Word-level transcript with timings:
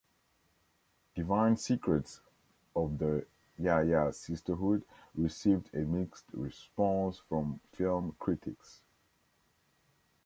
"Divine 1.13 1.57
Secrets 1.57 2.21
of 2.75 2.97
the 2.97 3.27
Ya-Ya 3.59 4.09
Sisterhood" 4.09 4.83
received 5.13 5.71
a 5.75 5.81
mixed 5.85 6.25
response 6.33 7.19
from 7.19 7.59
film 7.71 8.15
critics. 8.17 8.81